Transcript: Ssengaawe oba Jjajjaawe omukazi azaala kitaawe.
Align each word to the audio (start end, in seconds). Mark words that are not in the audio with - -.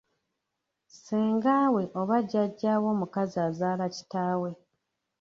Ssengaawe 0.87 1.83
oba 1.99 2.17
Jjajjaawe 2.23 2.87
omukazi 2.95 3.37
azaala 3.47 3.85
kitaawe. 3.95 4.51